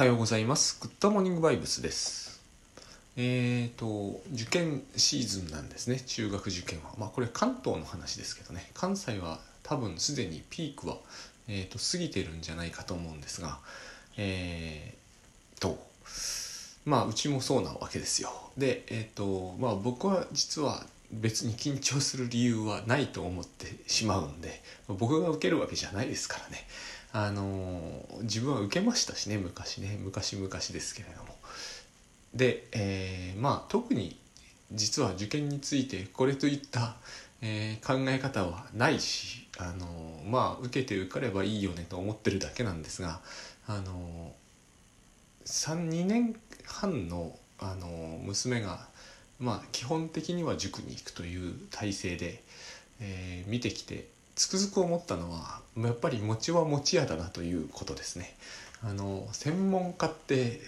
[0.00, 0.78] はようございます。
[0.80, 2.40] グッドモーニングバイブスです。
[3.18, 6.94] えーと、受験シーズンなんですね、中学受験は。
[6.96, 10.96] まあこれ関東の話ですけどね、関西は多分すでにピークは、
[11.48, 13.58] えー、と過ぎてるんじゃないかと思うんですが、
[14.16, 15.78] えーと、
[16.86, 18.30] まあうちもそうなわけですよ。
[18.56, 20.82] で、えーと、まあ僕は実は
[21.12, 26.66] 別に緊張する理由はないと思ってしまうんで、僕が受けるわけじゃないですからね。
[27.12, 29.98] あの自分は受けましたしね昔ね。
[30.02, 31.36] 昔々ですけれども。
[32.34, 34.16] で、えーまあ特に
[34.72, 36.96] 実は受験についてこれといった、
[37.42, 39.86] えー考え方はないしあの
[40.28, 43.20] まあ受けて受かればいいよねと思ってるだけなんですが
[43.66, 44.32] あの
[45.46, 48.86] 32年半のあの娘が
[49.38, 52.42] まあ基本的には塾に行くという体制で、
[53.00, 54.06] えー見てきて
[54.40, 58.34] つくづく思ったのはやっぱり餅は餅屋だなということですね。
[58.82, 60.62] あの専門家って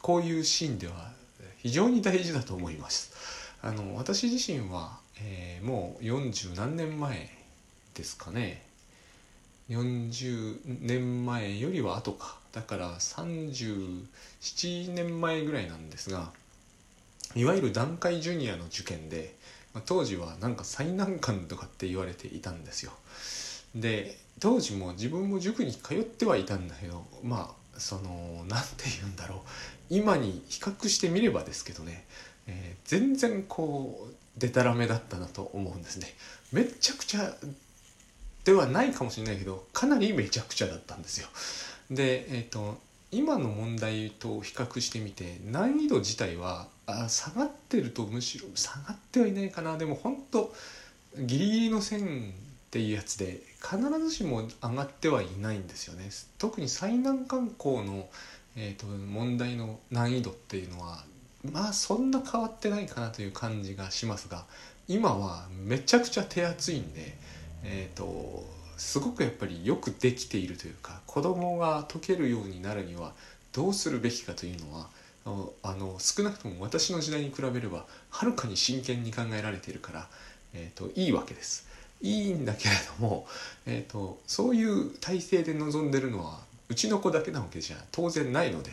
[0.00, 1.12] こういうシーンでは
[1.58, 3.12] 非常に大事だと思います。
[3.60, 7.28] あの私自身は、えーもう40何年前
[7.92, 8.62] ですかね
[9.68, 16.32] 40年前よりは後かだから37年前ぐらいなんですが
[17.36, 19.34] いわゆる団塊ジュニアの受験で
[19.74, 22.92] まあ当時はなんか最難関とかって言われていたんですよ。
[23.74, 29.38] で当時も自分も塾に通ってはいたんだけどまあその何て言うんだろう。
[29.90, 32.04] 今に比較してみればですけどね、
[32.46, 36.14] えー全然こうデタラメだったなと思うんですね。
[36.52, 37.34] めちゃくちゃ
[38.44, 41.28] ではないかもしれないけどかなりめちゃくちゃだったんですよ。
[41.90, 42.78] でえっ、と
[43.10, 46.68] 今の問題と比較してみて難易度自体は
[47.04, 49.78] あ下がってるとむしろ下がってはいないかな。
[49.78, 50.52] でも本当
[51.18, 52.32] ギリギリの線
[52.68, 56.08] っていうやつで必ずしも上がってはいないんですよね。
[56.38, 58.08] 特に最難関校の、
[58.56, 61.04] えー、と問題の難易度っていうのは
[61.52, 64.44] まあそんな変わってないかなという感じがしますが
[64.88, 67.16] 今はめちゃくちゃ手厚いんで
[67.64, 68.44] えっ、と
[68.76, 73.12] すごくやっぱりよくできているというか子供が解けるようになるには
[73.52, 74.88] どうするべきかというのは
[75.24, 80.08] あの少なくとも私の時代に比べればはるかに真剣に考えられているから、
[80.54, 81.68] えー、といいわけです。
[82.02, 83.26] いいんだけれども、
[83.66, 86.38] えー、とそういう体制で臨んでるのは
[86.68, 88.70] うちの子だけなわけじゃ当然ないので、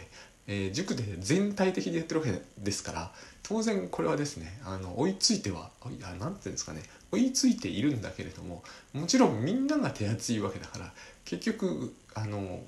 [0.47, 3.12] えー塾で全体的にやってるわけですから
[3.44, 10.94] 当然これはですねあの追いついてはいやなんていうんですかね追いついているんだけれどももちろんみんなが手厚いわけだから
[11.25, 12.62] 結局あの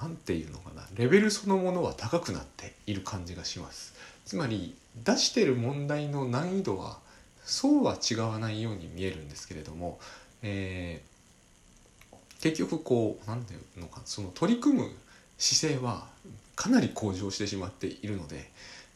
[0.00, 0.86] なんていうのかな。
[0.94, 3.94] レベルそのものは高くなっている感じがします。
[4.24, 6.98] つまり出してる問題の難易度は
[7.44, 9.98] そうは違わないように見えるんですけれども、
[10.42, 11.18] えー
[12.40, 14.90] 結局こうなんていうのかその取り組む
[15.38, 16.06] 姿勢は
[16.56, 18.50] かなり向上してしまっているので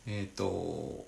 [0.07, 1.05] えっ、と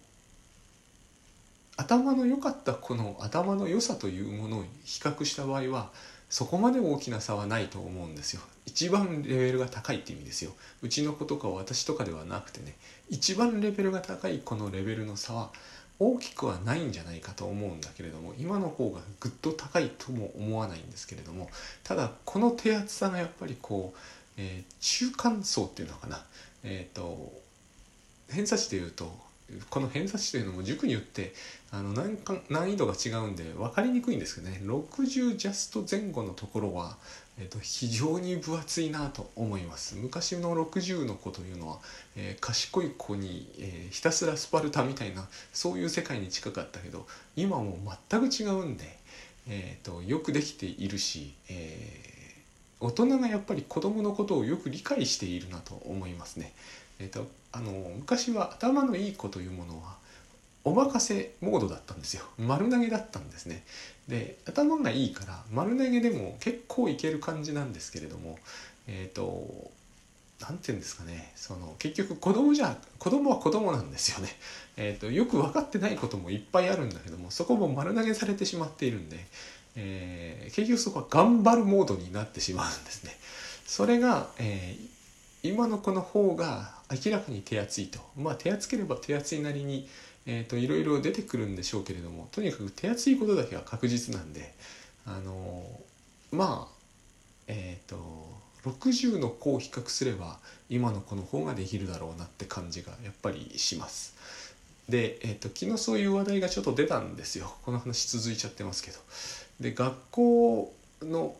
[1.76, 5.90] 頭の良かったこの頭の良さというものを比較した場合は
[6.28, 8.42] そこまで大きな差はないと思うんですよ。
[8.66, 10.52] 一番レベルが高いって意味ですよ。
[10.82, 12.74] うちの子とか私とかではなくてね
[13.08, 15.50] 一番レベルが高いこのレベルの差は
[15.98, 21.48] 大きくはないんじゃないかと思うんだけれども今の方がぐっと高いとも思わないんですけれども
[21.84, 23.98] ただこの手厚さがやっぱりこう、
[24.36, 26.22] えー中間層っていうのかな。
[26.62, 27.32] えっ、と
[28.28, 29.23] 偏差値でいうと
[29.70, 31.32] この偏差値というのも塾によって
[31.70, 36.96] あの難関難易度が違うんで分かりにくいんですけどね60ジャスト前後のところは、
[37.38, 41.78] えー、と非常に分厚いなと思います昔の60の子というのは、
[42.16, 47.06] えー賢い子に、えーひたすらスパルタみたいなそういう世界に近かったけど
[47.36, 47.76] 今もう
[48.10, 48.84] 全く違うんで、
[49.48, 52.14] えー、とよくできているし、えー
[52.84, 56.52] 大人がやっぱり子供のことをよく理解しているなと思いますね。
[56.98, 59.96] えー、とあの昔は頭のいい子というものは
[60.64, 62.24] お任せモードだったんですよ。
[62.38, 63.64] 丸投げだったんですね。
[64.08, 68.38] で頭がいいから丸投げでも結構いける感じなんですけれども
[68.86, 69.70] えっ、と
[70.40, 71.32] なんて言うんですかね。
[71.36, 74.28] その結局子供じゃ子供は子供なんですよね、
[74.76, 79.18] えー、とよく分かってないこともいっぱいあるんだけどもそこも丸投げされてしまっているんで、
[79.76, 83.16] えー結局そこは頑張るモードになってしまうんですね。
[83.66, 84.94] それが、えー
[85.44, 86.72] 今の子の方が
[87.04, 89.88] 明らかに手厚いとまあ手厚ければ手厚いなりに、
[90.26, 94.54] えー、といろいろ出てくるんでしょうけれどもとにかく手厚いことだけは確実なんで
[95.06, 95.94] あのー
[96.34, 96.74] まあ
[97.46, 97.96] えっ、と
[98.64, 100.38] 60の子を比較すれば
[100.68, 104.14] 今の子の方ができるだろうなって感じがやっぱりします。
[104.88, 108.98] で、えー、と昨日そういう話題がちょっと出たんですよこの話続いちゃってますけど。
[109.60, 111.36] で学校の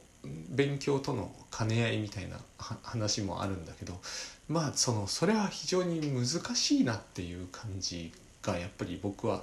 [0.50, 2.38] 勉強との兼ね合いみたいな
[2.82, 4.00] 話もあるんだけど
[4.48, 8.12] まあそのそれは非常に難しいなっていう感じ
[8.42, 9.42] がやっぱり僕は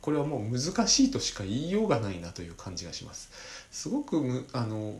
[0.00, 3.30] これはもう難しいとしか言いようがないなという感じがします。
[3.70, 4.94] すごくむあの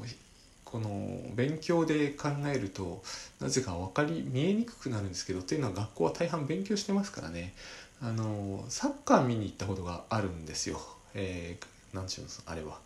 [0.65, 3.03] この勉強で考えると
[3.41, 7.55] なぜか分かり見えにくくなるんですけどというのは学校は大半勉強してますからね
[8.03, 10.81] あのサッカー見に行ったことがあるんですよ。
[11.15, 12.79] えー、なんていうのあれは、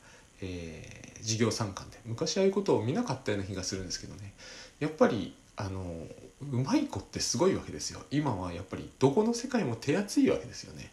[0.44, 1.98] えー、授業参観で。
[2.04, 4.32] 昔ああいうことを見なかったような気がするんですけどね。
[4.80, 5.82] やっぱりあの
[6.52, 8.00] うまい子ってすごいわけですよ。
[8.10, 10.90] 今はやっぱりどこの世界も手厚いわけですよね。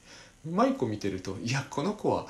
[0.48, 2.27] うまい子見てるといやこの子は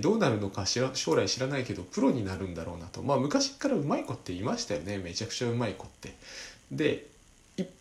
[0.00, 3.02] どうなるのか将来知らないけどプロになるんだろうなと。
[3.02, 4.98] まあ昔からうまい子っていましたよね。
[4.98, 6.14] めちゃくちゃうまい子って。
[6.70, 7.06] で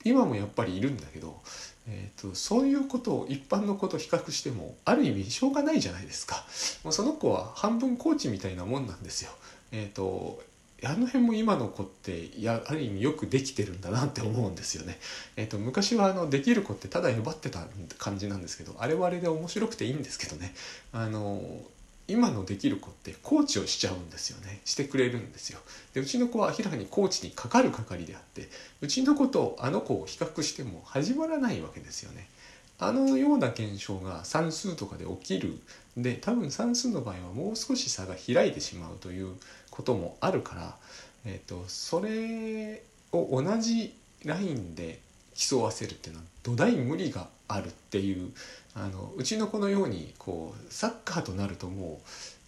[0.04, 1.40] 今もやっぱりいるんだけど、
[1.88, 6.46] えーと、そういうことを一般の子と比較してもある意味しょうがないじゃないですか。
[6.84, 9.32] もうその子は半分コーチみたいなもんなんですよ。
[9.72, 10.42] えっ、ー、と
[10.84, 14.98] あの辺も今の子ってやある意味よくできてるんだなって思うんですよね。
[15.36, 17.68] えーと、昔はあのできる子ってただ奪ってた
[18.00, 20.54] 感じなんですけどあれはあれで面白くていいんですけどね。
[20.92, 21.42] あの
[22.12, 25.60] 今のできる子ってコーチをしちゃうんですよねしてくれるんですよ。
[25.94, 28.50] でうちの子は明らかにコーチにかかる係であって
[28.82, 32.28] うちの子とあの子を比較しても始まらないわけですよね。
[32.80, 35.60] あのような現象が算数とかで起きる
[35.96, 39.36] で多分算数の場合はもう少し差が開いてしまうという
[39.70, 40.76] こともあるから、
[41.26, 43.94] えーと、それを同じ
[44.26, 45.00] ラインで
[45.50, 48.32] 競わせるっていうのは土台無理があるっていう
[48.76, 52.00] あのうちの子のようにこうサッカーとなるとも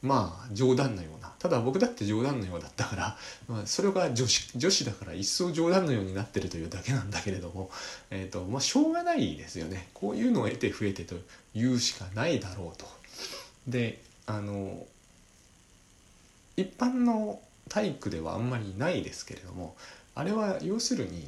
[0.03, 3.17] うまあ冗談のようなただ僕だって冗談のようだったから、
[3.47, 7.69] まあ、それが女子女子だから一層冗談のようになってるというだけなんだけれども、
[8.11, 11.15] えーとまあ、しょうがないですよねこういうのを得て増えてと
[11.53, 12.85] いうしかないだろうと。
[13.67, 14.85] であの
[16.55, 17.39] 一般の
[17.69, 19.75] 体育ではあんまりないですけれども
[20.15, 21.27] あれは要するに、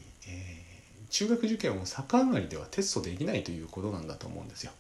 [1.16, 4.74] 中学受験を逆上がりではテストできないということなんだと思うんですよ。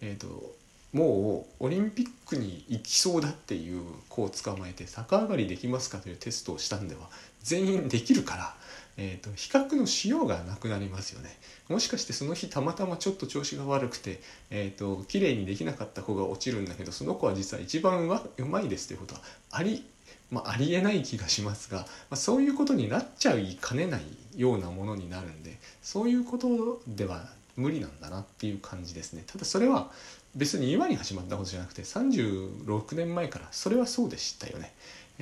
[0.00, 0.54] えーと、
[0.92, 7.10] もうオリンピックに行きそうだっていう子を捕まえて逆上がりできますかというテストをしたんでは
[7.42, 8.54] 全員できるから、
[8.98, 11.36] えーと、比較のしようがなくなりますよね。
[11.68, 14.20] もしかしてその日たまたまちょっと調子が悪くて、
[14.50, 19.84] えーと、綺麗にできなかった子が落ちるんだけどその子は実は一番うまいですということはあり,、
[20.30, 24.02] まあ、ありえない気がしますが、まあ、そういうことになっちゃいかねない
[24.36, 29.24] ようなものになるんでそういうことでは無理なんだなっていう感じですね。
[29.26, 29.90] ただそれは
[30.34, 34.72] 別に今に始まったことじゃなくて36年前からそれはそうでしたよね。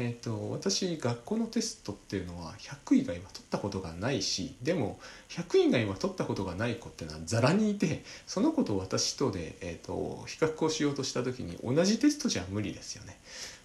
[0.00, 5.00] えーと、私学校のテストっていうのは100以外は取ったことがないしでも
[5.30, 13.18] 100以外は取ったことがない子っていうのはざらにいてその子と私とで、えーと、比較をしようとした時に同じテストじゃ無理ですよね。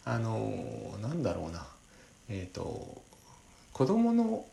[0.05, 1.67] あのー、なんだろうな
[2.29, 3.03] えっ、ー、と
[3.71, 4.43] 子供の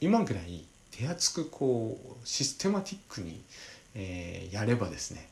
[0.00, 0.64] 今ぐらい
[0.98, 3.40] 手厚くこうシステマティックに、
[3.94, 5.28] えー、やればですね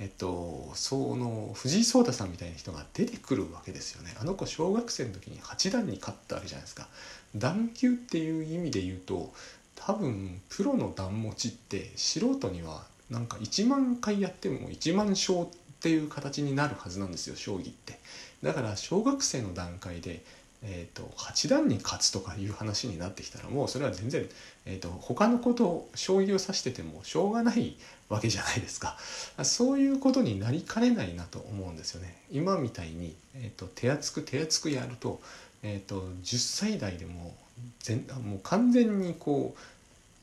[0.00, 4.16] えっと、その藤井聡太さんみたいな人が出てくるわけですよね。
[4.18, 6.88] あの子小学生の時に八段に勝ったわけじゃないですか。
[7.36, 9.30] 段級っていう意味で言うと
[9.76, 15.46] 多分プロの段持ちって素人にはなんか1万回やっても1万勝っ
[15.80, 17.98] ていう形になるはずなんですよ将棋って。
[18.42, 20.24] だから小学生の段階で
[20.62, 24.28] えーと、八段に勝つとかいう話になってきたらもうそれは全然、
[24.66, 27.76] えーと、他のことを将棋を指しててもしょうがない
[28.10, 28.96] わけじゃないですか
[29.42, 35.20] そういうことになりかねないなと思うんですよね今みたいに、えーと、手厚く手厚くやると,、
[35.62, 37.34] えー、と10歳代でも
[37.78, 39.60] 全もう完全にこう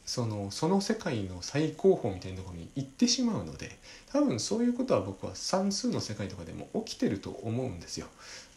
[0.06, 3.78] そのその世界の最高峰みたいなところに行ってしまうので
[4.12, 8.08] 多分そういうことは僕は算数の世界とかでも起きてると思うんですよ。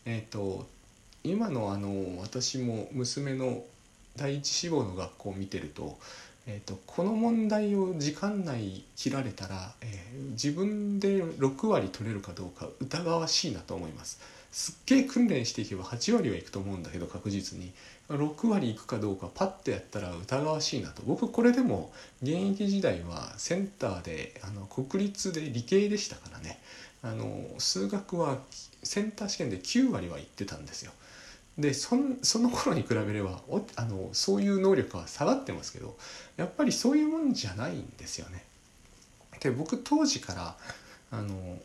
[0.05, 0.67] えーと
[1.23, 3.63] 今のあの私も娘の
[4.17, 5.99] 第一志望の学校を見てると,、
[6.47, 14.21] えーと、この問題を時間内切られたら、えー、自分で6割取れるかどうか疑わしいなと思います。
[14.51, 17.73] すっげえ訓練していけば8割はいくと思うんだけど確実に。
[18.09, 21.03] 6割いくかどうかパッとやったら疑わしいなと。
[21.07, 26.59] 僕これでも現役時代はセンターであの国立で理系でしたからね。
[27.03, 28.39] あの数学は
[28.83, 30.93] センター試験で9割はいってたんですよ。
[31.61, 35.97] でそその頃に比べればおあのそういう能力は下がってますけど
[36.37, 38.45] やっぱりそういうもんじゃないんですよね。
[39.41, 40.57] で僕当時から
[41.11, 41.59] あの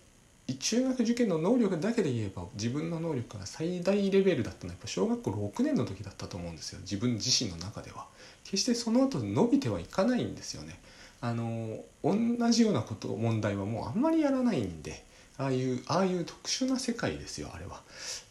[0.60, 8.06] 中学受験の能力だけで言えば自分の能力が最大レベルだったのはやっぱ小学校6年の時だったと思うんですよ自分自身の中では。
[8.44, 10.80] 決してその後伸びてはいかないんですよね。
[11.22, 15.04] あの同じようなこと問題はもうあんまりやらないんで
[15.38, 17.82] ああいうああいう特殊な世界ですよあれは。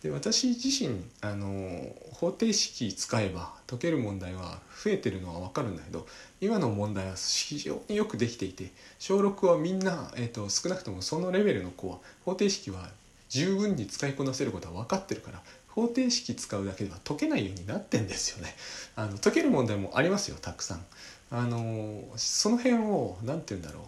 [0.02, 6.06] で私自身あの方程式使えば解ける問題は増えてるのは分かるんだけど
[6.40, 12.88] 今の問題は非常によくできていて小6はみんな、えーと、少なくともそのレベルの子は方程式は
[13.28, 18.54] 十分に使いこなせることは分かってるから方程式使うだけでは解けないようになってんですよね。
[18.94, 20.84] あの解ける問題もありますよたくさん。
[21.30, 23.82] あのその辺を何て言うんだろう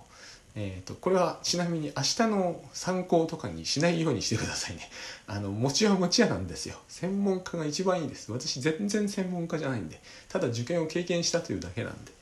[0.59, 4.89] えーと、これはちなみに明日の参考とかにしないようにしてくださいね。
[5.29, 6.81] あの、餅は餅屋なんですよ。
[6.89, 8.33] 専門家が一番いいです。
[8.33, 12.13] 私全然専門家じゃないんで、ただ受験を経験したというだけなんで。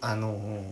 [0.00, 0.64] あのー、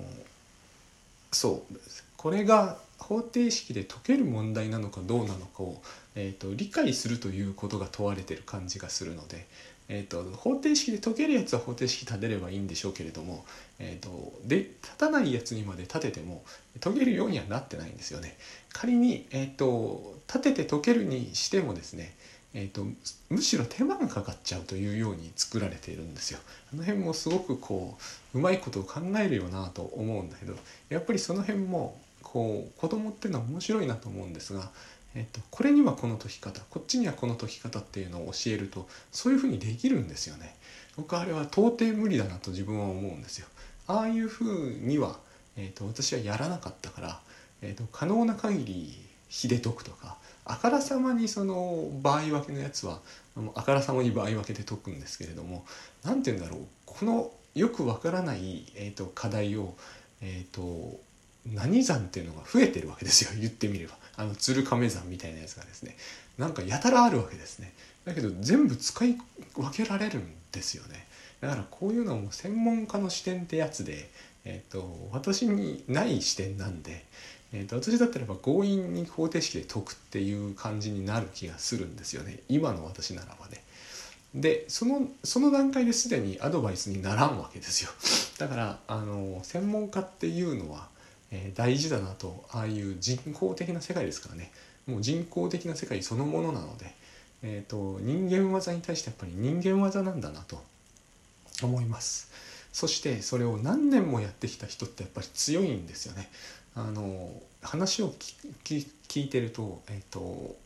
[1.33, 1.81] そう。
[2.17, 5.83] これが方程式で解ける問題なのかどうなのかを、
[6.15, 9.49] えーと理解するということが問われてる感じがするので、
[9.93, 13.45] えーと、方程式で解けるやつは方程式立てればいいんでしょうけれども、
[13.81, 16.45] えーと、で立たないやつにまで立てても
[16.79, 18.39] 解けるようにはなってないんですよね。
[18.73, 22.15] 仮に、えーと、立てて解けるにしてもですね、
[22.55, 22.87] えー、と
[23.31, 26.39] むしろ手間がかかっちゃうというように作られているんですよ。
[26.73, 27.99] あの辺もすごくこ
[28.33, 30.55] ううまいことを考えるよなと思うんだけど
[30.89, 34.71] やっぱりその辺もこう子供っていうのは面白いなと思うんですが
[35.15, 40.55] えっと、これにはこの解き方こっちにはこの解き方っていうのを教えるとそういうふうにできるんですよね。
[40.97, 43.47] 僕あれは到底無理だなと自分は思うんですよ。
[43.87, 45.19] ああいうふうには、
[45.57, 47.21] えっと、私はやらなかったから、
[47.63, 53.01] えっと、可能な限り秀で解くとかあからさまにその場合分けのやつは
[53.55, 55.65] あからさまに場合分けで解くんですけれども
[56.05, 59.75] 何て言うんだろうこのよくわからない、えーと、課題を、
[60.21, 61.01] えーと
[61.47, 65.97] 何山っていうのが増えてるわけですよ言ってみればあの鶴亀山みたいなやつがですね
[66.39, 67.73] なんかやたらあるわけですね。
[68.05, 69.19] だけど全部使い
[69.55, 71.07] 分けられるんですよね。
[71.41, 74.11] だからこういうのも専門家の視点ってやつで、
[74.45, 77.05] えーと、私にない視点なんで、
[77.53, 82.41] えーと、と私だったらば強引に方程式で解くっていう感じになる気がするんですよね。
[82.49, 83.63] 今の私ならばね。
[84.35, 87.91] でそのその段階ですでにアドバイスにならんわけですよ。
[88.39, 90.89] だからあの専門家っていうのは
[91.31, 94.53] え、大事だなとああいう人工的な世界ですからね。
[94.87, 96.95] もう人工的な世界そのものなので、
[97.43, 100.63] えーと、人間技に対してやっぱり人間技なんだなと
[101.63, 102.31] 思います。
[102.73, 106.29] そしてそれを何年もやってきた人ってやっぱり強いんですよね。
[106.75, 107.31] あの
[107.63, 108.15] 話を
[108.65, 110.57] 聞いてると,、えーと、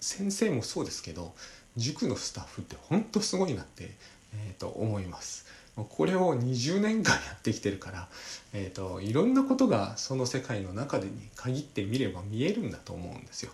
[0.00, 1.34] 先生もそうですけど
[1.76, 3.92] 塾のスタッフってほんとすごいなって、
[4.34, 5.46] えー、と思います。
[5.76, 8.08] これを20年間やってきてるから、
[8.52, 13.52] えーと、いろんなことがその世界の中でに限って見れば見えるんだと思うんですよ。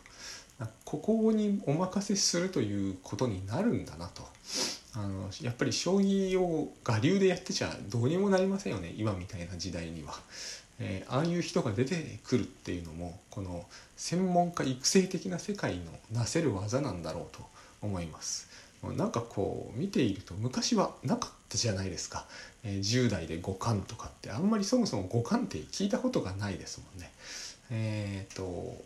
[0.84, 4.22] ここにお任せするということになるんだなと。
[4.94, 10.14] あのやっぱり将棋を我流でやってちゃどうにもなりませんよね今みたいな時代には。
[10.80, 17.44] えー、ああいう人が出てくるっていうのもこの専門家育成的な世界のなせる技なんだろうと
[17.82, 18.47] 思います。
[18.82, 22.26] なんかこう見ていると昔はなかったじゃないですか、
[22.64, 27.10] えー、10代で五感とかってあんまりそもそも五感って聞いたことがないですもんね。
[27.70, 28.80] えっ、ー、と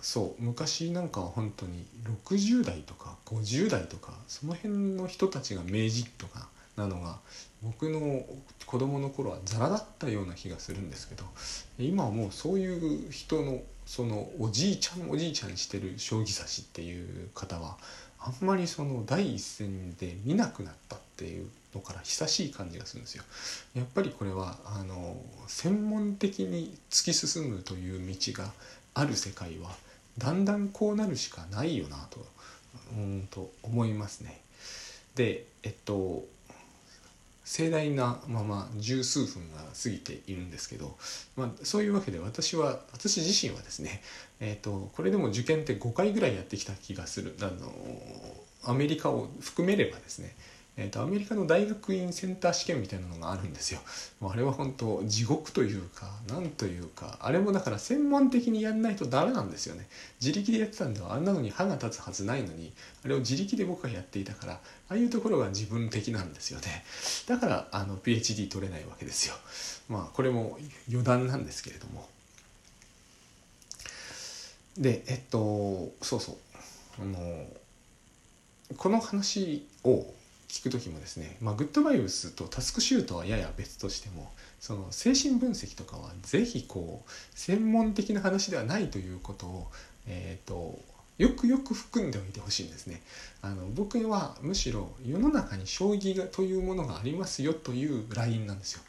[0.00, 1.86] そう昔なんかは本当に
[2.26, 7.18] 60代とか50代とかその辺の人たちが名人とかなのが
[7.62, 8.24] 僕の
[8.66, 11.24] 子供の頃はザラだったような気がするんですけど
[11.78, 17.76] 今はもうそういう人のそのおじいちゃんおじいちゃんしてる将棋指しっていう方は
[18.24, 23.24] あんまりその第一線で見なくなったっていうのから久しい感じがするんですよ。
[23.74, 25.16] やっぱりこれはあの
[25.48, 28.52] 専門的に突き進むという道が
[28.94, 29.70] ある世界は
[30.18, 32.24] だんだんこうなるしかないよなと
[32.92, 34.40] うんと思いますね。
[35.14, 36.24] でえっと
[37.52, 40.96] 盛大なまま十数分が過ぎているんですけど、
[41.36, 44.00] まあ、そういうわけで私は私自身はですね、
[44.40, 47.36] えーと、これでも受験って5回ぐらいやってきた気がする。
[47.42, 47.70] あの
[48.64, 50.34] アメリカを含めればですね
[50.74, 53.80] えーと、アメリカの大学院センター試験みたいなのがあるんですよ。
[54.20, 59.86] もうあれは本当地獄というかなんというかあれもだから専門的にやんないとダメなんですよね。
[60.20, 62.72] 自力でやってたんではあんなのに歯が立つはずないのに
[63.04, 66.84] あれを自力で僕がやっていたからああいうところが自分的なんですよね。
[67.26, 69.34] だからあの PhD 取れないわけですよ。
[69.90, 72.08] まあこれも余談なんですけれども。
[74.78, 76.36] でえっとそうそう
[77.02, 77.46] あの
[78.78, 80.06] この話を
[80.52, 84.30] 聞く時もですね、まあ、グッドバイブスとタスクシュートはやや別としても
[84.60, 89.68] その精神分析とかは是非こう専門的な話ではないということを、
[90.06, 90.78] えーと、
[91.16, 93.00] よくよく含んでおいてほしいんですね。
[93.40, 98.82] あの僕はむしろ世の中に将棋がというものがありますよというラインなんですよ。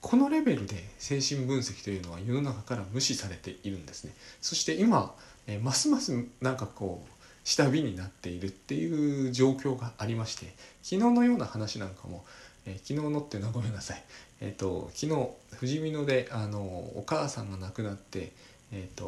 [0.00, 5.14] このレベルで精神分析というのは世の中から無視されているんですねそして今、
[5.46, 7.09] えー、ますますなんかこう
[7.44, 12.24] 下火になっているっていう状況がありまして昨日のような話なんかも、
[12.66, 14.02] えー、昨日のっていうのはごめんなさい。
[14.40, 18.32] え、ー、と昨日ふじみ野であのお母さんが亡くなって
[18.72, 19.04] えーと、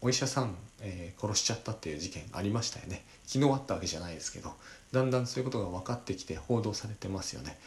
[0.00, 3.04] お医者さん、えー、殺しちゃったっていう事件ありましたよね。
[3.26, 4.52] 昨日あったわけじゃないですけど
[4.92, 7.58] だんだんそういうことが分かってきて報道されてますよね。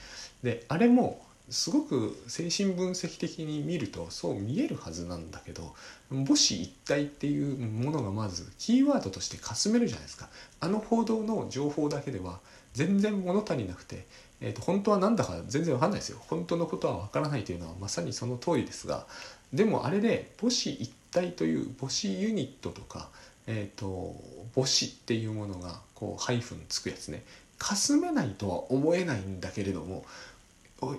[0.42, 5.74] であれもすごく精神分析的に見るとそう見えるはずなんだけど
[6.12, 10.30] 母子一体っていうものがまずキーワードとしてかすめるじゃないですか。
[10.60, 12.40] あの報道の情報だけでは
[12.74, 14.06] 全然物足りなくて、
[14.42, 16.20] えーと、本当は何だか全然わかんないですよ。
[16.28, 19.06] 本当のことはわからないというのはまさにその通りですが
[19.54, 23.10] でもあれで母子一体という母子ユニットとか、
[23.48, 24.16] えーと、
[24.56, 27.24] 母子っていうものがこうハイフンつくやつね
[27.58, 30.06] かすめないとは思えないんだけれども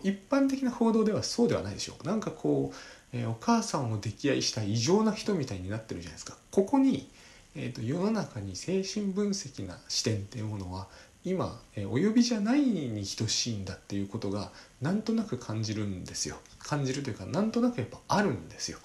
[0.02, 2.06] 一般的な報道ではそうではないでしょう。
[2.06, 6.36] なんかこう、えー、お母さんを溺愛した異常な人みたいになってるじゃないですか。
[6.50, 7.08] ここに、
[7.54, 10.86] えーと、世の中に精神分析な視点っていうものは
[11.24, 16.36] 今、えー、お呼びじゃないに等しいんだっていうことがなんとなく感じるんですよ。
[16.58, 18.78] 感じるというかなんとなくやっぱあるんですよ。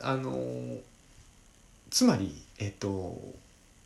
[0.00, 0.78] あの
[1.90, 3.16] つまりえっ、と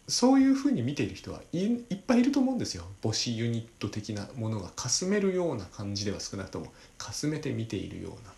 [0.08, 2.84] そういうふうに見ている人はいいっぱいいると思うんですよ。
[3.02, 8.32] 母子ユニット的なものがかすめるような感じでは少なくともかすめて見ているような、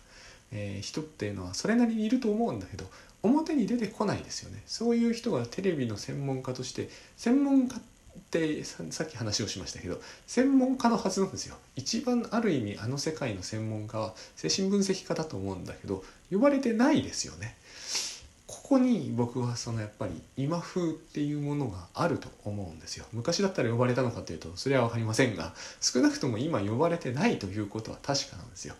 [0.51, 2.85] えー、人っていうのはそれなりにいると思うんだけど
[3.23, 4.61] 表に出てこないですよね。
[4.65, 7.81] そういう人がテレビの専門家として専門家っ
[8.31, 11.55] てさっき話をしましたけど専門家のはずなんですよ。
[11.77, 17.55] 一番ある意味あの世界の専門家は精神分析家だと思うんだけど呼ばれてないですよね。
[18.71, 23.05] ここに僕はそのやっぱり今風っていうものがあると思うんですよ。
[23.11, 28.75] 昔だったら呼ばれたのかというとそれは分かりませんが少なくとも今呼ばれてないということは確かなんですよ。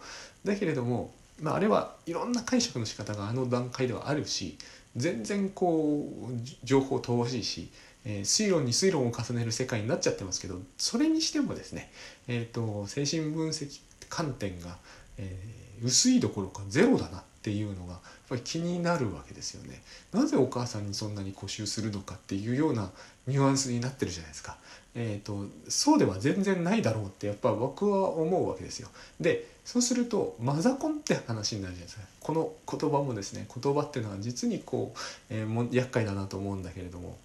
[0.45, 4.57] だけれども、まあ、あれはいろんな解釈の仕方があの段階ではあるし
[4.95, 7.69] 全然こう情報乏しいし、
[8.05, 11.91] えー、推論に推論を重ねる世界になっちゃってますけどそれにしてもですね、
[12.29, 14.77] えーと、精神分析観点が、
[15.17, 17.25] えー、薄いどころかゼロだな。
[17.41, 19.81] っていうのがやっぱり気になるわけですよね。
[20.13, 22.91] なぜお母さんにそんなに固執するのかっていうような
[23.25, 24.57] ニュアンスになってるじゃないですか。
[24.93, 28.89] えーと、そうでは全然ないだろうってやっぱ僕は思うわけですよ。
[29.19, 32.03] でそうするとマザコンって話になるじゃないですか。
[32.19, 34.99] この言葉もですね言葉っていうのは実にこう、
[35.31, 37.17] えー、も厄介だなと思うんだけれども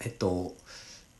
[0.00, 0.54] えっと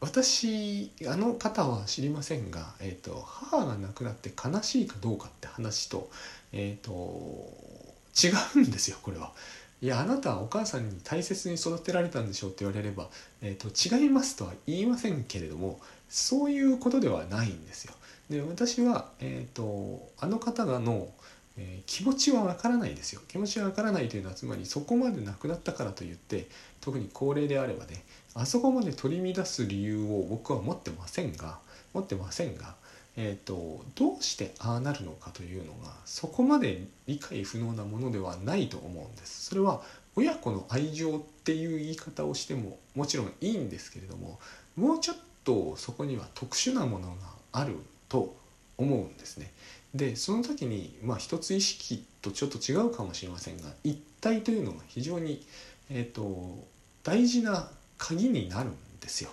[0.01, 6.11] 私あの方は知りませんが、えーと、母が亡くなって悲しいかどうかって話と,、
[6.53, 6.93] えーと
[8.23, 9.33] 違うんですよこれは。
[9.83, 13.11] いやあなたはお母さんに大切に育てられたんでしょうって言われれば、
[13.43, 17.93] えーと、違いますとは言いませんけれどもそういうことではないんですよ。
[18.31, 21.09] で私は、えーと、あの方がの、
[21.59, 23.21] えー、気持ちはわからないですよ。
[23.29, 26.49] 気持ちはわからないというのはつまりそこまで亡くなったからといって
[26.81, 31.59] 特に高齢であればねあそこまで取り乱す理由を僕は持ってませんが
[31.93, 32.75] 持ってませんが
[33.17, 39.47] えーと、どうしてああなるのかというのがそこまで理解不能なものではないと思うんです。
[39.47, 39.83] それは
[40.17, 44.39] 親子の愛情っていう言い方をしてももちろんいいんですけれども
[44.77, 47.15] もうちょっとそこには特殊なものが
[47.53, 47.77] ある
[48.09, 48.37] と
[48.79, 49.53] 思うんですね。
[49.95, 55.47] でその時にまあ一つ意識とちょっと違うかもしれませんが一体というのが非常に、
[55.91, 56.65] えーと
[57.05, 59.31] 大事な鍵になるんですよ。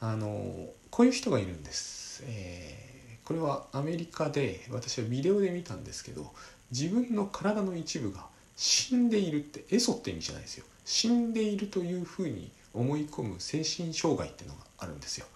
[0.00, 2.24] あのこういう人がいるんです。
[2.26, 2.95] えー
[3.26, 6.32] これはアメリカで私はビデオで見たんですけど
[6.70, 10.64] 自分の体の一部が死んでいるってエソって意味じゃないですよ。
[10.84, 15.26] 死んでいるというふうに思い込む精神障害っていうのがあるんですよ。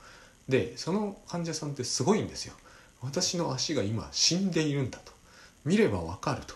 [0.48, 2.54] でその患者さんってすごいんですよ。
[3.02, 5.12] 私の足が今死んでいるんだと。
[5.64, 6.54] 見ればわかると。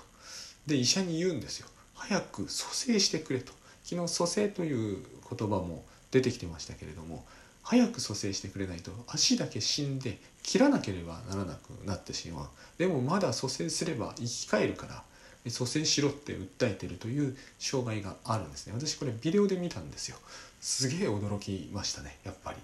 [0.67, 1.69] で医者に言うんですよ。
[1.95, 3.53] 早く蘇生してくれと。
[3.83, 5.05] 昨日蘇生という
[5.37, 7.25] 言葉も出てきてましたけれども
[7.63, 12.49] 早く蘇生してくれないと足だけ死んで切らなければならなくなってしまう。
[12.79, 18.75] でもまだ蘇生すれば生き返るから蘇生しろって訴えてるという障害があるんですね。
[18.75, 20.17] 私これビデオで見たんですよ。
[20.61, 22.59] すげえ驚きましたねやっぱり。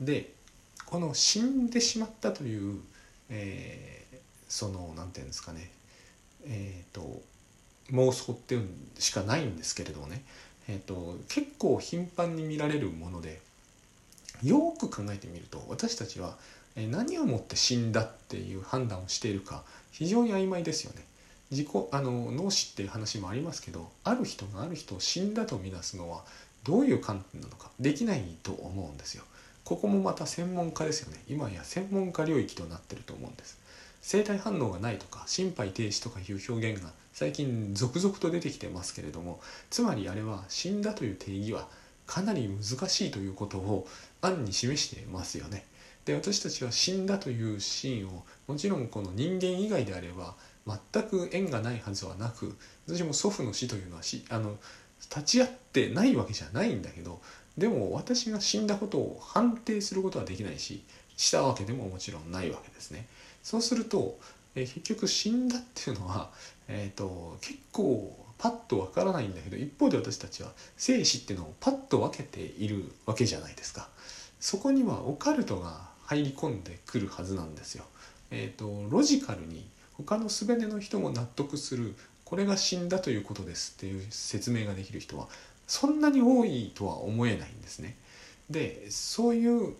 [0.00, 0.32] で
[0.86, 2.80] この死んでしまったという、
[3.28, 4.16] えー、
[4.48, 5.70] その何て言うんですかね
[6.46, 7.20] えっ、ー、と
[7.90, 10.22] 妄想っていうしかないんですけれどもね、
[10.68, 13.40] えーと結構頻繁に見られるもので
[14.42, 16.36] よく考えてみると私たちは
[16.76, 21.04] 何をもって死んだっていう判断をしているか非常に曖昧ですよね。
[21.50, 26.24] 自己あの脳死っていう話もありますけどある人がある人を死んだとみなすのは
[26.64, 29.24] どういう観点なのかできないと思うんですよ。
[29.64, 31.22] ここもまた専門家ですよね。
[31.28, 33.58] 今や専門家領域となってると思うんです。
[34.00, 41.68] 生体反応がないとか心肺停止とかいう表現が最近続々と出てきてますけれどもつまりあれは死んだという定義は
[42.06, 43.86] かなり難しいということを
[44.20, 45.64] 暗に示してますよね。
[46.04, 50.34] で私たちは死んだというシーンをもちろんこの人間以外であれば
[50.66, 54.56] 全く縁がないはずはなく私も祖父の死というのはしあの
[55.10, 57.20] 立ち会ってないわけじゃないんだけど
[57.56, 60.82] でも私が死んだことを判定することはできないし
[61.16, 63.06] したわけでももちろんないわけですね。
[63.42, 64.18] そうすると、
[64.54, 66.30] え結局死んだっていうのは、
[66.68, 73.88] えーと、結構パッとわからないんだけど一方で私たちは生死っていうのをパッと分けているわけじゃないですか。
[74.40, 77.84] そこにはオカルトが入り込んでくるはずなんですよ。
[78.30, 81.94] えーと、ロジカルに他の全ての人も納得する
[82.24, 85.28] これが死んだということですっていう説明ができる人は
[85.66, 87.96] そんなに多いとは思えないんですね。
[88.50, 89.74] でそういう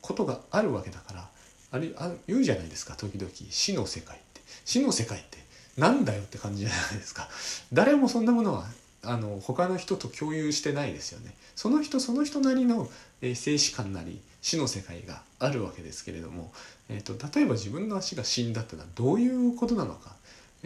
[0.00, 1.28] ことがあるわけだから
[1.70, 5.38] あれあ言うじゃないですか時々死の世界って死の世界って
[5.76, 7.28] なんだよって感じじゃないですか
[7.72, 8.66] 誰もそんなものは
[9.02, 12.88] あの他の人と共有してないですよねその人その人なりの、
[13.20, 16.52] えー、生死観なり死の世界があるわけですけれども、
[16.90, 20.14] えーと、例えば自分の足が死んだってのはどういうことなのか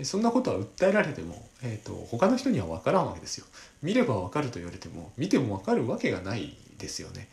[0.03, 3.47] そんなことは訴えられても、えーと、他の人には分からんわけですよ。
[3.81, 7.29] 見れば分かると言われても見ても分かるわけがないですよね。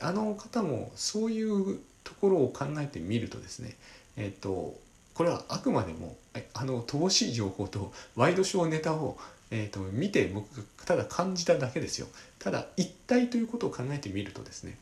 [0.00, 3.76] あの方もそういうところを考えてみるとですね、
[4.16, 4.74] えっ、ー、と
[5.14, 6.16] これはあくまでも
[6.54, 9.18] あの乏しい情報とワイドショーネタを、
[9.50, 12.06] えーと、見て僕がただ感じただけですよ
[12.38, 14.76] ただ一体ということを考えてみるとですね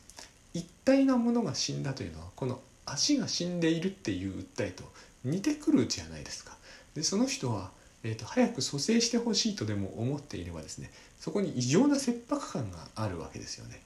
[0.53, 4.83] 一体なものが死んだというのはこの足が死んでいるっていう訴えと
[5.23, 6.57] 似てくるじゃないですか。
[6.95, 7.71] でその人は、
[8.03, 13.81] えーと、早く蘇生してほしいとでも思っていればですねそこに異常な切迫感があるわけですよね、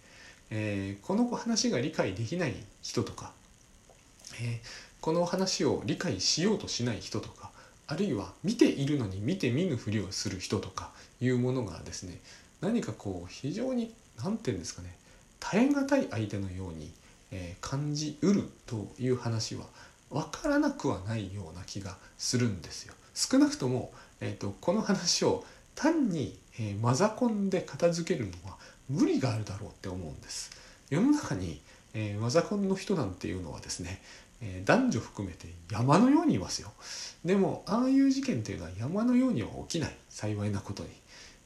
[0.50, 3.32] えー、この話が理解できない人とか、
[4.42, 7.52] えーこの話を理解しようとしない人とか
[7.86, 10.90] あるいは見ているのに見て見ぬふりをする人とか
[11.22, 12.20] いうものがですね
[12.60, 14.98] 何かこう非常に何て言うんですかね
[15.52, 16.92] 耐え難い相手のように、
[17.32, 19.66] え、感じうるという話は
[20.10, 22.94] 分からなくはないような気がするんですよ。
[23.14, 25.44] 少なくとも、えーと、この話を
[25.76, 28.58] 単に、えー、マザコンで片付けるのは
[28.90, 30.52] 無理があるだろうって思うんです。
[30.90, 31.62] 世の中に、
[31.94, 34.02] えー、マザコンの人なんていうのはですね
[34.42, 36.72] えー、男女含めて山のようにいますよ
[37.24, 40.90] でもああいう事件というのは山のようには起きない幸いなことに、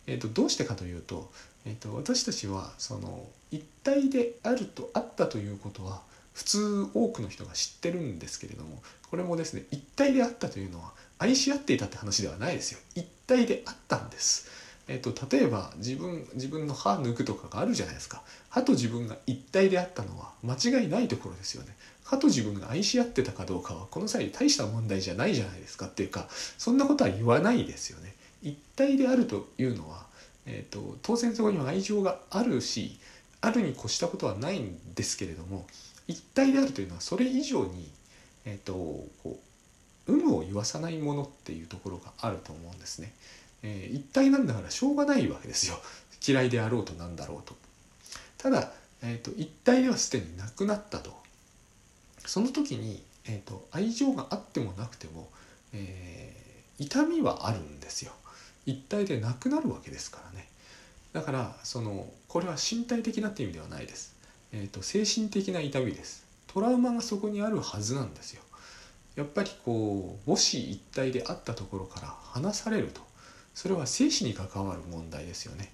[0.08, 1.32] えーと、どうしてかというと,、
[1.70, 6.02] えーと、私たちはその一体であるとあったということは
[6.34, 12.80] 普通多くの人が知ってるんですけれどもこれもですね一体であったというのは愛し合っていたって話ではないですよ。
[12.96, 14.50] 一体であったんです。
[14.88, 18.24] えっと、例えば自分自分の歯抜くとかがあるじゃないですか。
[18.50, 21.76] 歯と自分が一体であったのは間違いないところですよね。
[22.04, 26.28] 歯と自分が愛し合ってたかどうかはこの際大した問題じゃないじゃないですかっていうか
[26.58, 28.16] そんなことは言わないですよね。
[28.42, 30.06] 一体であるというのは、
[30.46, 32.98] えーと、当然そこには愛情があるし
[33.42, 35.66] あるに越したことはないんですけれども
[36.08, 37.90] 一体であるというのはそれ以上に、
[38.46, 39.40] えーと、こ
[40.08, 43.14] う有無を言わさないものっていうところがあると思うんですね。
[43.62, 45.80] えー、一体なんだからしょうがないわけですよ。
[46.26, 47.56] 嫌いであろうとなんだろうと。
[48.38, 48.74] ただ、
[49.04, 51.16] えーと、一体ではすでになくなったと。
[52.26, 55.30] その時に、えーと、愛情があってもなくても、
[55.74, 58.14] えー、痛みはあるんですよ。
[58.66, 60.48] 一体でなくなるわけですからね
[61.14, 64.16] だからそのこれは身体的なって意味ではないです、
[64.52, 68.42] えーと精神的な痛みですトラウマがそこにあるはずなんですよ
[69.16, 73.02] やっぱりこう母子一体であったところから離されると
[73.54, 75.74] それは生死に関わる問題ですよね。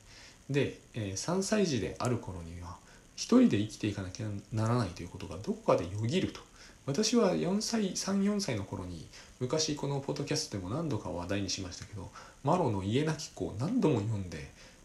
[0.49, 2.77] で、えー、3歳児である頃には
[3.15, 6.41] 一人で生きていかなきゃならないということがどこかでよぎると。
[6.87, 9.07] 私は4歳34歳の頃に
[9.39, 12.11] 昔このポッドキャストでも何度か話題にしましたけど
[12.45, 14.37] マロの家なき子を何度も読んで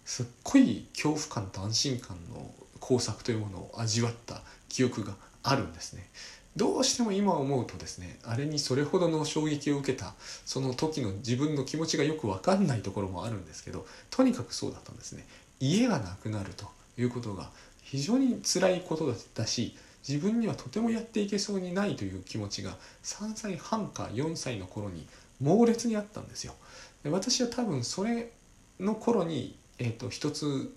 [0.06, 6.08] すっごい恐怖感と安心感の工作というものを味わった記憶があるんですね。
[6.56, 15.24] どうしても今思うとですねあれにそれほどの衝撃を受けたその時の自分の気持ちがよく分かんないところもあるんですけどとにかくそうだったんですね
[15.60, 16.66] 家がなくなると
[16.98, 17.50] いうことが
[17.82, 22.72] 非常に辛いことだったし自分にはとてもやっていけそうにないという気持ちが
[23.04, 25.06] 3歳半か4歳の頃に
[25.40, 26.54] 猛烈にあったんですよ
[27.02, 28.30] で私は多分それ
[28.78, 30.74] の頃に、えーと、一つ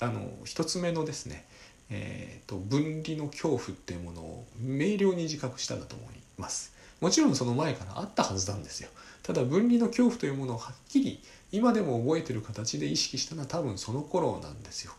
[0.00, 1.44] あの一つ目のですね
[1.90, 6.72] えーと、分離の恐怖っていうものを明瞭に自覚したんだと思います。
[7.00, 8.88] もちろんその前からあったはずなんですよ。
[9.22, 14.92] ただ分離の恐怖というものをはっきり今でも覚えてる形で意識したのは多分その頃なんですよ、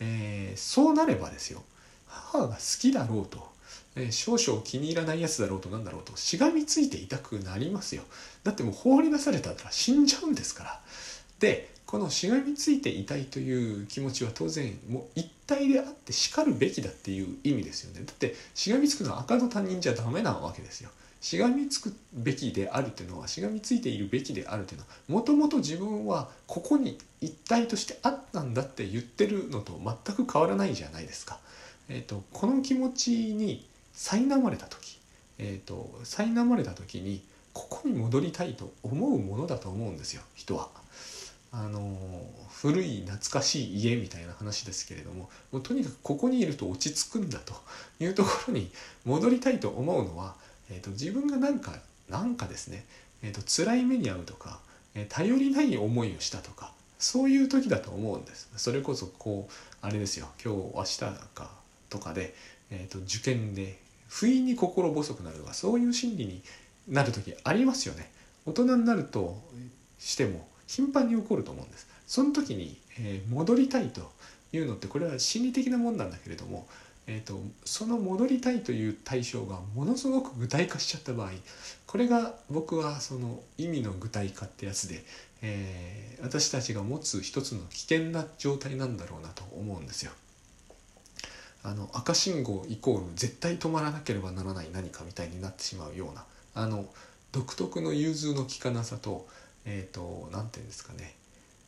[0.00, 1.62] えー、そうなればですよ
[2.06, 3.56] 母が好きだろうと
[3.96, 8.02] えー、少々気に入らないやつだろうとなんだろうとしがみついていたくなりますよ。
[8.46, 10.80] だってもう放り出されたら死んじゃうんですから。
[11.40, 18.04] でこのしがみついていたいという気持ちは当然もう一体であってしかるべきだっていう意味ですよね。
[18.04, 20.90] だってしがみつくのは赤の他人じゃダメなわけですよ。
[21.20, 31.38] しがみつくべきであるというのはしがみついているべきであるというのはもともと自分はここに一体としてあったんだって言ってるのと全く変わらないじゃないですか。
[31.88, 34.98] えーと、この気持ちに苛まれた時、
[35.38, 37.22] えーと、苛まれた時に
[37.56, 40.68] ここに戻りたいと思うものだと思うんですよ人は。
[41.52, 41.96] あの
[42.50, 47.54] 古い懐かしい家みたいな話ですけれどももうとにかくここにいると落ち着くんだと
[47.98, 48.70] いうところに
[49.06, 50.36] 戻りたいと思うのは、
[50.68, 52.84] えーと、自分が何か何かですね、
[53.22, 54.60] えーと、辛い目に遭うとか、
[54.94, 60.98] えー、頼りない思いをしたとかそういう時だと思うんですそれこそこうあれですよ今日明日
[61.34, 61.50] か
[61.88, 62.34] とかで、
[62.70, 66.42] えーと、受験で不意に心細くなるとかそういう心理に
[66.88, 68.10] なる時ありますよね
[68.46, 69.40] 大人になると
[69.98, 74.12] しても頻繁に起こると思うんですその時に、えー、戻りたいと
[74.52, 76.66] いうのってこれは心理的なもんなんだけれども、
[77.06, 81.30] えーと、その戻りたいという対象がものすごく具体化しちゃった場合
[81.86, 85.04] これが僕はその意味の具体化ってやつで、
[85.42, 90.12] えー、私たちが持つ一つの危険な状態なんだろうなと思うんですよ。
[91.62, 96.24] あの赤信号イコール絶対止まらなければならない何かみたいになってしまうような
[96.56, 96.86] あの
[97.32, 99.26] 独特の融通の利かなさと
[99.64, 101.14] えっ、ー、と何て言うんですかね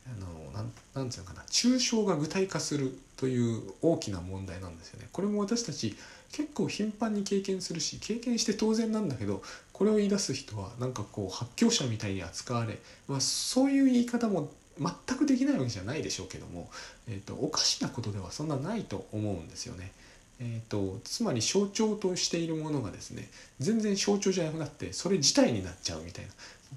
[0.06, 5.08] あのなんなんていうのかな抽象が具体化するという大きな問題なんですよね。
[5.12, 5.96] これも私たち
[6.32, 16.70] 結構頻繁に経験するし経験して当然なんだけどこれを言い出す人はなんかこう発狂者みたいに扱われ、まあ、そういう言い方も全くできないわけじゃないでしょうけども、
[17.08, 19.92] えーと、おかしなことではそんなないと思うんですよね。
[20.40, 26.30] えーと、つまり象徴としているものがですね全然象徴じゃなくなってそれ自体になっちゃうみたいな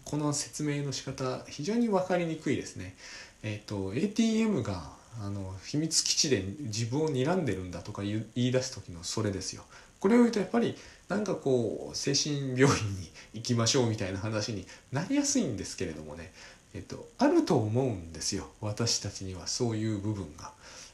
[0.03, 2.95] この説明の仕方非常に分かりにくいですね。
[3.43, 4.81] えーと、ATM が
[5.21, 9.63] あの秘密基地で自分を睨んでるんだとか言い出す時のそれですよ。
[9.99, 10.75] これを言うとやっぱり
[11.09, 16.31] なんかこう精神病院に行きましょうみたいな話になりやすいんですけれどもね
[16.73, 20.51] えっと、あると思うんですよ私たちにはそういう部分が。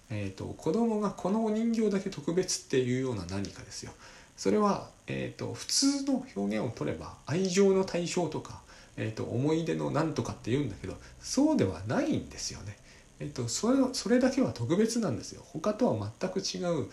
[0.10, 3.92] えっと、子供がこのお人形だけ特別っていうような何かですよ。
[4.36, 8.62] それは、えっと、普通の表現を取れば愛情の対象とか、
[8.96, 12.78] えっと、思い出の何とかって言うんだけどそうではないんですよね。
[13.20, 15.42] えっと、それそれだけは特別なんですよ。
[15.46, 16.88] 他とは全く違う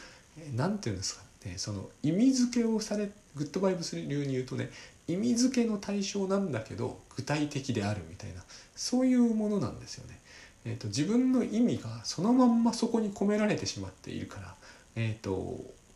[0.55, 4.70] 何て言うんですかねその意味付けをされグッドバイブス流に言うとね
[5.07, 8.42] 意味付けの対象なんだけど具体的であるみたいな
[8.74, 10.18] そういうものなんですよね。
[10.64, 14.55] えーと、自分の意味がそのまんまそこに込められてしまっているから、
[14.96, 15.31] えーと、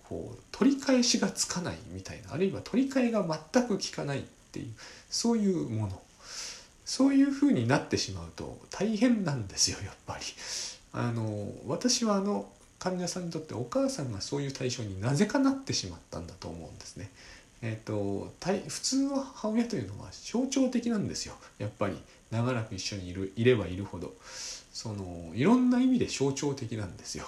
[0.09, 4.67] こう取り返しがつかないみたいなあるいは取り替えが全く効かないっていう
[5.11, 6.01] そういうもの
[6.85, 10.25] そういうふうになってしまうと大変なんですよやっぱり。
[10.93, 17.11] あの私はあの患者さんにとってお母さんがそういう対象になぜかなってしまったんだと思うんですね。
[17.61, 18.33] えーと、
[18.69, 21.97] 普通の母親というのは象徴的なんですよやっぱり
[22.31, 24.13] 長らく一緒にいるいればいるほど
[24.79, 27.25] そのいろんな意味で象徴的なんですよ。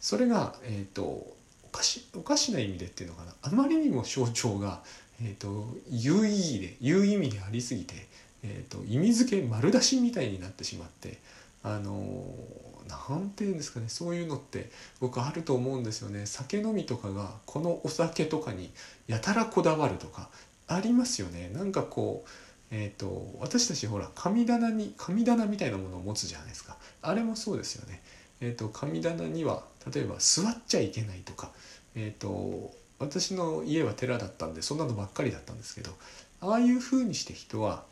[0.00, 1.36] それが、えーと、お
[1.70, 3.32] かしおかしな意味でっていうのかな。
[3.40, 4.82] あまりにも象徴が、
[5.22, 8.08] えーと、有意義で有意味でありすぎて、
[8.42, 11.20] えー、と意味付け丸出しみたいになってしまって
[11.62, 12.24] あの
[12.88, 13.88] 何て言うんですかね。
[13.88, 14.68] そういうのって
[14.98, 16.26] 僕あると思うんですよね。
[16.26, 18.72] 酒飲みとかがこのお酒とかに
[19.06, 20.30] やたらこだわるとか
[20.66, 21.48] ありますよね。
[21.54, 22.28] なんかこう
[22.72, 28.02] えーと、私たちほら神棚に神棚みたいなものを持つじゃないですかあれもそうですよね。
[28.40, 29.62] えーと、神棚には
[29.94, 31.50] 例えば座っちゃいけないとか、
[31.94, 35.90] えーと私の家は寺だったんでそんなのばっかりだったんですけど
[36.40, 37.82] ああいうふうにして人は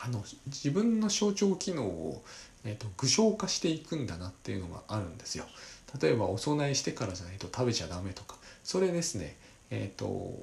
[0.00, 2.24] あの自分の象徴機能を
[2.64, 5.44] えーと、具象化していくんだなっていうのがあるんですよ。
[6.00, 9.38] 例えばお供えしてからじゃないと食べちゃダメとかそれですね
[9.70, 10.34] えっ、ー、と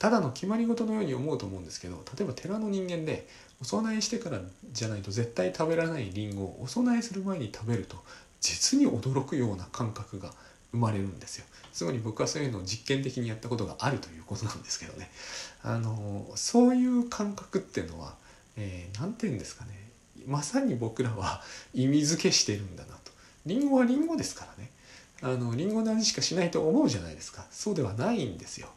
[0.00, 3.28] ただの決まり事のように思うと思うんですけど例えば寺の人間で
[3.62, 4.40] お供えしてから
[4.72, 7.96] じゃないと絶対食べられないりんごをお供えする前に食べると
[8.40, 10.32] 実に驚くような感覚が
[10.72, 11.44] 生まれるんですよ。
[11.74, 15.10] つまり僕はそういうのを実験的にやったことがあるということなんですけどね。
[15.62, 18.14] あのそういう感覚っていうのは
[18.56, 19.72] 何、えー、て言うんですかね
[20.26, 21.42] まさに僕らは
[21.74, 23.12] 意味付けしてるんだなと。
[23.44, 24.70] リンゴはリンゴですからね。
[25.22, 28.68] あのリンゴの味しかしないと思うじゃないですかそうではないんですよ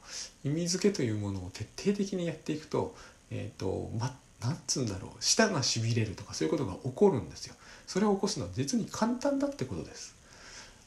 [0.43, 2.95] 意味付けというものを徹底的にやっていくと
[3.31, 7.55] えっ、ー、とまなんつうんだろう舌がしびれるとかそういうことが起こるんですよ。
[7.87, 10.15] それを起こすのは実に簡単だってことです。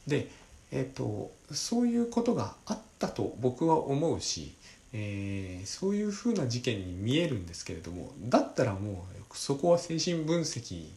[0.07, 0.29] で
[0.73, 4.55] えーと、そういうことがあったと僕は思うし、
[4.93, 10.89] えー、そういうふうな事件に見えるんですけれどもだったらもうそこは精神分析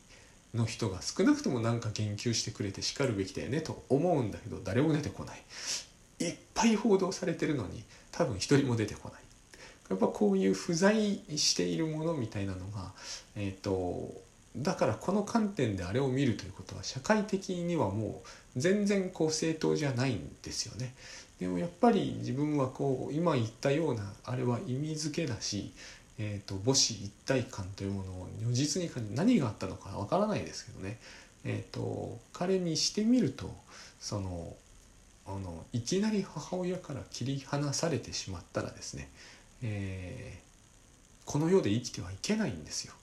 [0.53, 5.43] の人が少なくとも何か言及してくれてしかるべきだよねと思うんだけど誰も出てこない。
[6.21, 9.21] いっぱい報道されてるのに多分一人も出てこない
[9.89, 12.91] やっぱこういう不在しているものみたいなのが
[13.35, 14.13] えっ、ー、と
[14.57, 18.21] だからこの観点であれを見るということは社会的にはも
[18.55, 20.93] う全然こう正当じゃないんですよね。
[21.39, 25.71] でもやっぱり自分はこう今言ったようなあれは意味付けだし、
[26.17, 30.99] えーと、母子一体感というものを如実に何があったのかわからないですけどね、
[31.45, 33.49] えーと、彼にしてみると
[34.01, 34.53] その
[35.29, 39.09] あのいきなり母親から切り離されてしまったらですね、
[39.61, 42.93] えー、この世で生きてはいけないんですよ。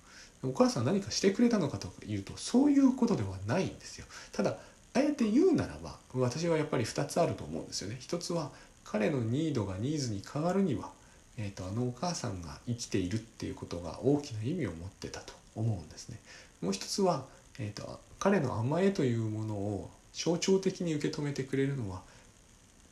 [0.42, 4.06] お母さん何かしてくれたのかというとそういうことではないんですよ。
[4.32, 4.58] ただ
[4.94, 7.96] あえて言うならば私はやっぱり2つあると思うんですよね。
[8.00, 8.50] 一つは
[8.84, 10.90] 彼のニードがニーズに変わるには、
[11.36, 16.18] えーと、あのお母さんが生きているっていうことが大きな意味を持ってたと思うんですね。
[16.62, 17.24] もう一つは、
[17.58, 22.02] えーと、彼の甘えというものを象徴的に受け止めてくれるのは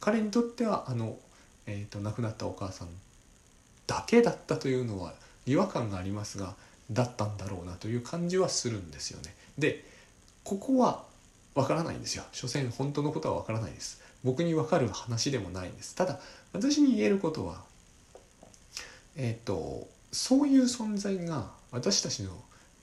[0.04, 1.16] 彼にとってはあの、
[1.66, 2.88] えーと亡くなったお母さん
[3.86, 5.14] だけだったというのは
[5.46, 6.54] 違和感がありますが
[6.90, 9.34] だったんだろうなという感じはするんですよね。
[9.58, 9.84] で
[10.42, 11.04] ここは
[11.54, 12.24] わからないんですよ。
[12.32, 14.02] 所詮本当のことはわからないです。
[14.22, 15.94] 僕にわかる話でもないんです。
[15.94, 16.18] ただ
[16.52, 17.62] 私に言えることは
[19.16, 22.30] えっ、ー、とそういう存在が私たちの、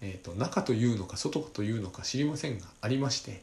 [0.01, 3.41] えーと、中というのか外というのか知りませんがありまして、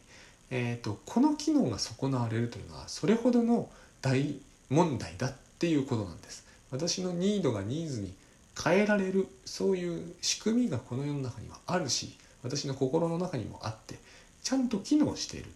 [0.51, 3.69] えーとこの機能が損なわれるというのはそれほどの
[4.01, 4.37] 大
[4.71, 6.47] 問題だっていうことなんです。
[6.71, 8.15] 私のニードがニーズに
[8.63, 13.97] 変えられるそういう仕組みがこの世の中にはあるし私の心の中にもあって
[14.43, 15.51] ちゃんと機能している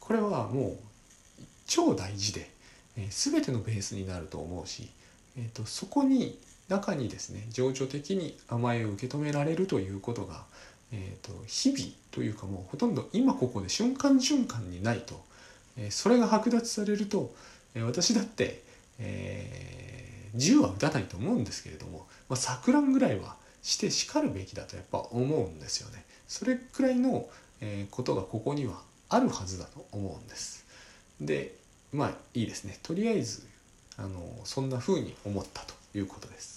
[0.00, 0.76] これはもう
[1.66, 2.50] 超大事で、
[2.96, 4.88] えー、全てのベースになると思うし、
[5.36, 10.44] えーと、そこに中にですね情緒的に甘えを受け止められるということが、
[10.92, 15.24] えーと、日々というかもうほとんど今ここで瞬間瞬間にないと、
[15.76, 17.34] えー、それが剥奪されると、
[17.74, 18.62] えー、私だって、
[18.98, 26.04] えー、銃は撃たないと思うんですけれどもまあ、錯乱ぐらいはしてしかるべきだとやっぱ思うんですよね。
[26.28, 27.28] それくらいの、
[27.60, 30.66] えことがここにはあるはずだと思うんです。
[31.20, 31.54] で
[31.92, 33.46] まあいいですねとりあえず
[33.96, 36.55] あのそんな風に思ったということです。